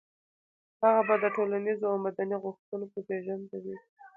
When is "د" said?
1.23-1.25